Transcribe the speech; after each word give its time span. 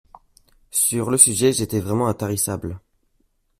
Sur 0.71 1.11
le 1.11 1.17
sujet, 1.19 1.53
j’étais 1.53 1.79
vraiment 1.79 2.07
intarissable. 2.07 2.79